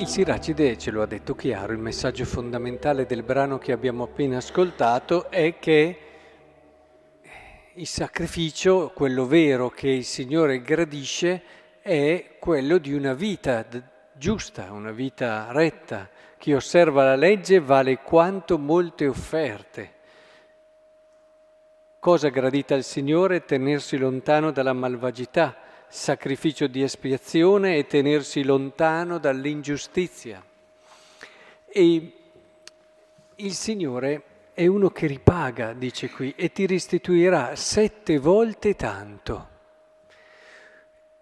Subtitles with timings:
[0.00, 4.38] Il Siracide ce lo ha detto chiaro, il messaggio fondamentale del brano che abbiamo appena
[4.38, 5.98] ascoltato è che
[7.74, 11.42] il sacrificio, quello vero che il Signore gradisce,
[11.82, 13.66] è quello di una vita
[14.14, 16.08] giusta, una vita retta.
[16.38, 19.92] Chi osserva la legge vale quanto molte offerte.
[21.98, 23.44] Cosa gradita al Signore?
[23.44, 30.42] Tenersi lontano dalla malvagità sacrificio di espiazione e tenersi lontano dall'ingiustizia.
[31.66, 32.12] E
[33.34, 34.22] il Signore
[34.54, 39.48] è uno che ripaga, dice qui, e ti restituirà sette volte tanto.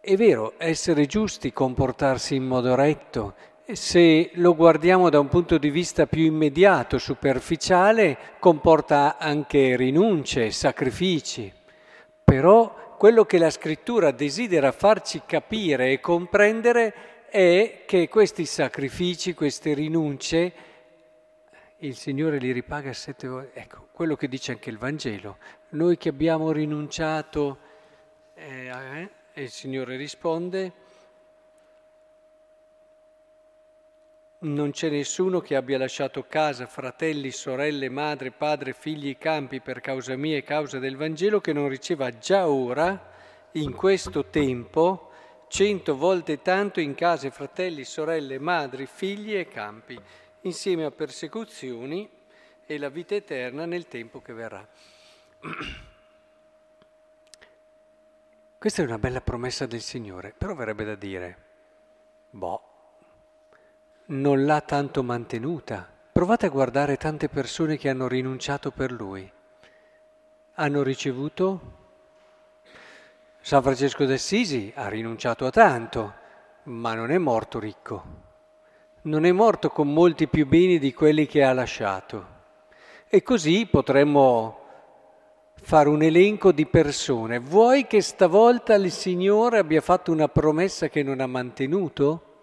[0.00, 3.34] È vero, essere giusti, comportarsi in modo retto,
[3.72, 11.52] se lo guardiamo da un punto di vista più immediato, superficiale, comporta anche rinunce, sacrifici,
[12.22, 19.74] però quello che la scrittura desidera farci capire e comprendere è che questi sacrifici, queste
[19.74, 20.52] rinunce,
[21.78, 23.60] il Signore li ripaga sette volte.
[23.60, 25.38] Ecco, quello che dice anche il Vangelo.
[25.70, 27.58] Noi che abbiamo rinunciato,
[28.34, 30.72] eh, eh, e il Signore risponde,
[34.44, 40.16] Non c'è nessuno che abbia lasciato casa, fratelli, sorelle, madre, padre, figli campi per causa
[40.16, 43.10] mia e causa del Vangelo che non riceva già ora,
[43.52, 45.12] in questo tempo,
[45.48, 49.98] cento volte tanto in case, fratelli, sorelle, madri, figli e campi,
[50.42, 52.06] insieme a persecuzioni
[52.66, 54.68] e la vita eterna nel tempo che verrà.
[58.58, 61.38] Questa è una bella promessa del Signore, però verrebbe da dire,
[62.28, 62.72] boh,
[64.06, 65.88] non l'ha tanto mantenuta.
[66.12, 69.30] Provate a guardare tante persone che hanno rinunciato per lui.
[70.54, 71.82] Hanno ricevuto?
[73.40, 76.14] San Francesco d'Assisi ha rinunciato a tanto,
[76.64, 78.22] ma non è morto ricco.
[79.02, 82.32] Non è morto con molti più beni di quelli che ha lasciato.
[83.08, 84.60] E così potremmo
[85.56, 87.38] fare un elenco di persone.
[87.38, 92.33] Vuoi che stavolta il Signore abbia fatto una promessa che non ha mantenuto?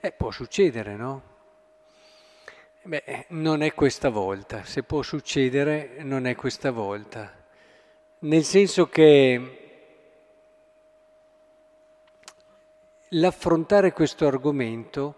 [0.00, 1.22] Eh, può succedere, no?
[2.82, 7.34] Beh, non è questa volta, se può succedere non è questa volta,
[8.20, 9.58] nel senso che
[13.08, 15.16] l'affrontare questo argomento,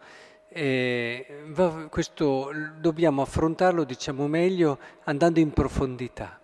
[0.48, 6.40] eh, va, questo, dobbiamo affrontarlo, diciamo meglio, andando in profondità.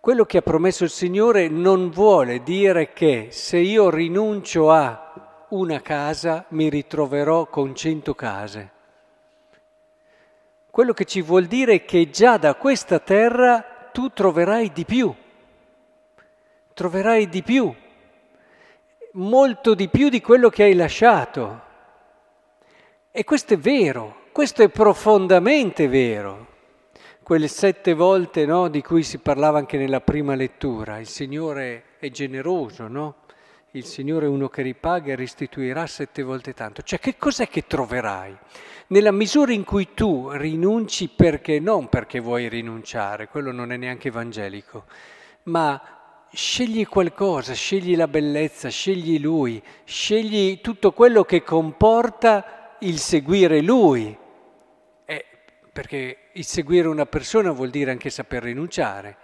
[0.00, 5.09] Quello che ha promesso il Signore non vuole dire che se io rinuncio a
[5.50, 8.70] una casa mi ritroverò con cento case.
[10.70, 15.12] Quello che ci vuol dire è che già da questa terra tu troverai di più,
[16.74, 17.74] troverai di più,
[19.12, 21.68] molto di più di quello che hai lasciato.
[23.10, 26.46] E questo è vero, questo è profondamente vero.
[27.24, 32.08] Quelle sette volte no, di cui si parlava anche nella prima lettura, il Signore è
[32.10, 33.16] generoso, no?
[33.72, 36.82] Il Signore è uno che ripaga e restituirà sette volte tanto.
[36.82, 38.36] Cioè che cos'è che troverai?
[38.88, 44.08] Nella misura in cui tu rinunci perché non perché vuoi rinunciare, quello non è neanche
[44.08, 44.86] evangelico,
[45.44, 53.60] ma scegli qualcosa, scegli la bellezza, scegli Lui, scegli tutto quello che comporta il seguire
[53.60, 54.16] Lui.
[55.04, 55.24] Eh,
[55.72, 59.16] perché il seguire una persona vuol dire anche saper rinunciare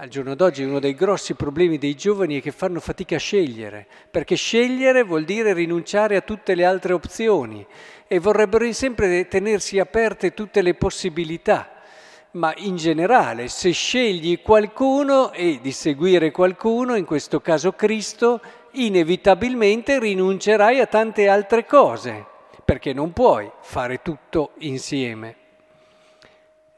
[0.00, 3.86] al giorno d'oggi uno dei grossi problemi dei giovani è che fanno fatica a scegliere,
[4.10, 7.66] perché scegliere vuol dire rinunciare a tutte le altre opzioni
[8.06, 11.82] e vorrebbero sempre tenersi aperte tutte le possibilità.
[12.32, 18.40] Ma in generale, se scegli qualcuno e di seguire qualcuno, in questo caso Cristo,
[18.72, 22.24] inevitabilmente rinuncerai a tante altre cose,
[22.64, 25.36] perché non puoi fare tutto insieme.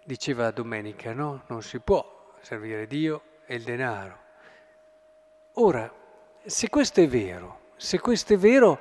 [0.03, 1.45] Diceva domenica, no?
[1.47, 4.19] Non si può servire Dio e il denaro.
[5.55, 5.91] Ora,
[6.45, 8.79] se questo è vero, se questo è vero,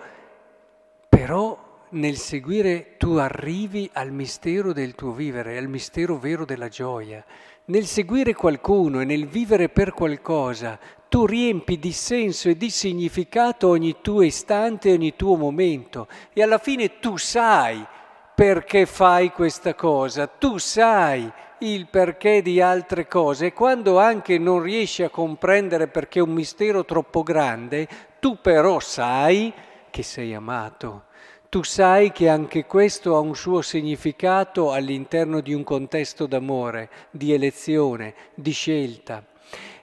[1.08, 7.24] però nel seguire tu arrivi al mistero del tuo vivere, al mistero vero della gioia.
[7.66, 13.68] Nel seguire qualcuno e nel vivere per qualcosa, tu riempi di senso e di significato
[13.68, 17.86] ogni tuo istante, ogni tuo momento e alla fine tu sai
[18.33, 24.62] perché fai questa cosa, tu sai il perché di altre cose e quando anche non
[24.62, 27.88] riesci a comprendere perché è un mistero troppo grande,
[28.19, 29.54] tu però sai
[29.89, 31.04] che sei amato.
[31.50, 37.34] Tu sai che anche questo ha un suo significato all'interno di un contesto d'amore, di
[37.34, 39.22] elezione, di scelta.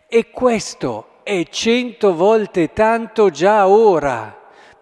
[0.09, 4.38] E questo è cento volte tanto già ora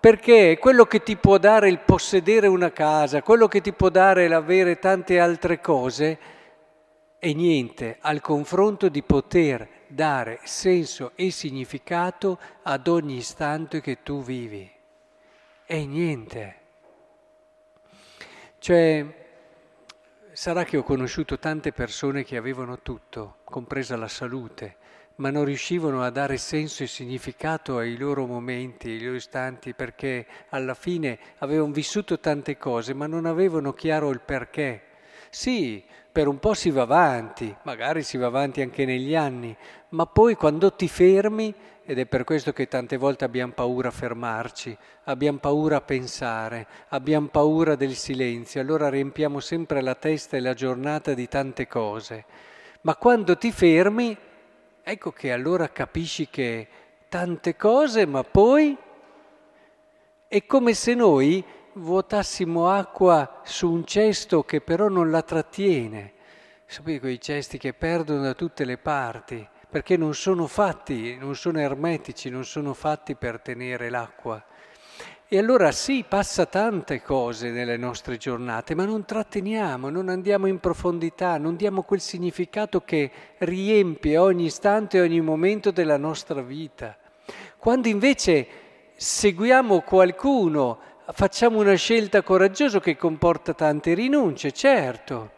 [0.07, 4.29] perché quello che ti può dare il possedere una casa, quello che ti può dare
[4.29, 6.19] l'avere tante altre cose,
[7.19, 14.23] è niente al confronto di poter dare senso e significato ad ogni istante che tu
[14.23, 14.71] vivi.
[15.65, 16.57] È niente.
[18.61, 19.07] Cioè,
[20.31, 24.77] sarà che ho conosciuto tante persone che avevano tutto, compresa la salute,
[25.17, 30.27] ma non riuscivano a dare senso e significato ai loro momenti, ai loro istanti, perché
[30.51, 34.83] alla fine avevano vissuto tante cose, ma non avevano chiaro il perché.
[35.31, 35.83] Sì,
[36.13, 39.57] per un po' si va avanti, magari si va avanti anche negli anni,
[39.91, 41.55] ma poi quando ti fermi,
[41.85, 46.67] ed è per questo che tante volte abbiamo paura a fermarci, abbiamo paura a pensare,
[46.89, 52.25] abbiamo paura del silenzio, allora riempiamo sempre la testa e la giornata di tante cose.
[52.83, 54.17] Ma quando ti fermi
[54.89, 56.69] Ecco che allora capisci che
[57.09, 58.77] tante cose, ma poi
[60.29, 66.13] è come se noi vuotassimo acqua su un cesto che però non la trattiene.
[66.67, 71.59] Sapete quei cesti che perdono da tutte le parti, perché non sono fatti, non sono
[71.59, 74.41] ermetici, non sono fatti per tenere l'acqua.
[75.29, 80.61] E allora sì, passa tante cose nelle nostre giornate, ma non tratteniamo, non andiamo in
[80.61, 86.97] profondità, non diamo quel significato che riempie ogni istante e ogni momento della nostra vita.
[87.59, 88.47] Quando invece
[88.95, 90.79] seguiamo qualcuno,
[91.11, 95.33] facciamo una scelta coraggiosa che comporta tante rinunce, certo,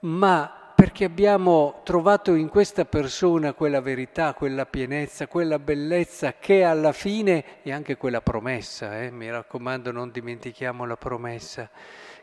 [0.00, 6.90] ma perché abbiamo trovato in questa persona quella verità, quella pienezza, quella bellezza che alla
[6.90, 11.70] fine, e anche quella promessa, eh, mi raccomando non dimentichiamo la promessa,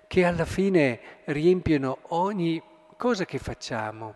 [0.06, 2.62] che alla fine riempiono ogni
[2.98, 4.16] cosa che facciamo,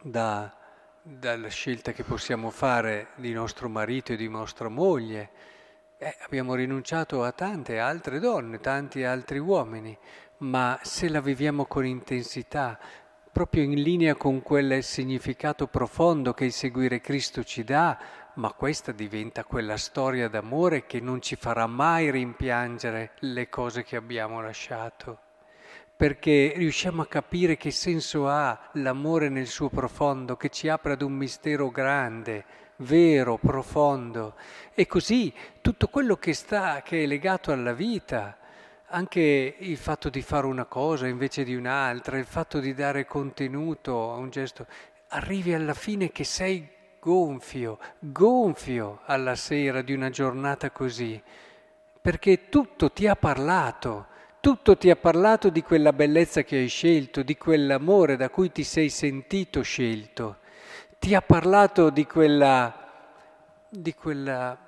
[0.00, 0.54] da,
[1.02, 5.28] dalla scelta che possiamo fare di nostro marito e di nostra moglie.
[5.98, 9.98] Eh, abbiamo rinunciato a tante altre donne, tanti altri uomini,
[10.36, 12.78] ma se la viviamo con intensità,
[13.32, 17.98] proprio in linea con quel significato profondo che il seguire Cristo ci dà,
[18.34, 23.96] ma questa diventa quella storia d'amore che non ci farà mai rimpiangere le cose che
[23.96, 25.18] abbiamo lasciato,
[25.96, 31.02] perché riusciamo a capire che senso ha l'amore nel suo profondo, che ci apre ad
[31.02, 32.44] un mistero grande,
[32.76, 34.34] vero, profondo,
[34.74, 38.38] e così tutto quello che sta, che è legato alla vita,
[38.92, 44.12] anche il fatto di fare una cosa invece di un'altra, il fatto di dare contenuto
[44.12, 44.66] a un gesto,
[45.08, 51.20] arrivi alla fine che sei gonfio, gonfio alla sera di una giornata così,
[52.00, 54.06] perché tutto ti ha parlato,
[54.40, 58.64] tutto ti ha parlato di quella bellezza che hai scelto, di quell'amore da cui ti
[58.64, 60.38] sei sentito scelto,
[60.98, 62.74] ti ha parlato di quella,
[63.68, 64.58] di quella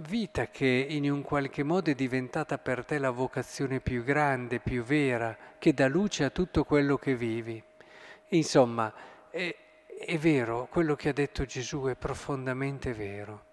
[0.00, 4.82] vita che in un qualche modo è diventata per te la vocazione più grande, più
[4.82, 7.62] vera, che dà luce a tutto quello che vivi.
[8.28, 8.92] Insomma,
[9.30, 9.54] è,
[9.86, 13.44] è vero, quello che ha detto Gesù è profondamente vero.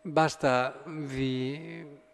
[0.00, 2.06] Basta vi...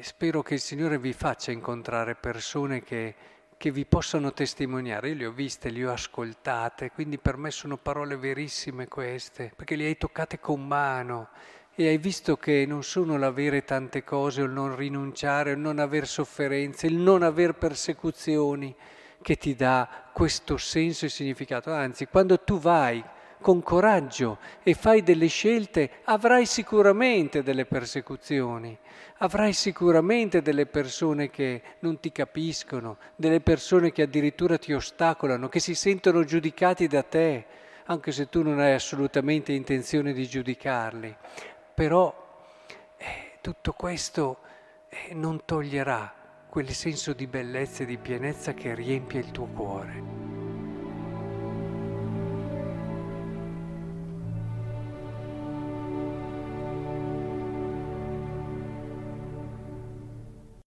[0.00, 3.14] Spero che il Signore vi faccia incontrare persone che,
[3.56, 5.08] che vi possano testimoniare.
[5.10, 9.76] Io le ho viste, le ho ascoltate, quindi per me sono parole verissime queste, perché
[9.76, 11.28] le hai toccate con mano
[11.74, 15.78] e hai visto che non sono l'avere tante cose, o il non rinunciare, il non
[15.78, 18.74] aver sofferenze, il non aver persecuzioni
[19.22, 21.72] che ti dà questo senso e significato.
[21.72, 23.02] Anzi, quando tu vai
[23.40, 28.76] con coraggio e fai delle scelte, avrai sicuramente delle persecuzioni,
[29.18, 35.58] avrai sicuramente delle persone che non ti capiscono, delle persone che addirittura ti ostacolano, che
[35.58, 37.46] si sentono giudicati da te,
[37.86, 41.16] anche se tu non hai assolutamente intenzione di giudicarli
[41.74, 42.14] però
[42.96, 44.38] eh, tutto questo
[44.88, 46.14] eh, non toglierà
[46.48, 50.21] quel senso di bellezza e di pienezza che riempie il tuo cuore.